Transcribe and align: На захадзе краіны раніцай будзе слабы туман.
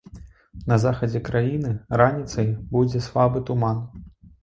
На 0.71 0.77
захадзе 0.85 1.21
краіны 1.27 1.75
раніцай 2.05 2.53
будзе 2.75 3.07
слабы 3.13 3.47
туман. 3.53 3.89